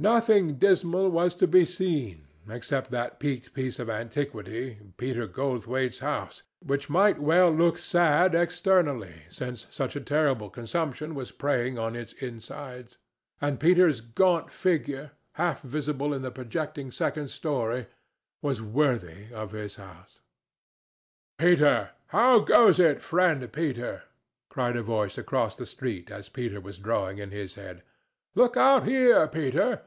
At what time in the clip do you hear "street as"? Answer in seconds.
25.66-26.28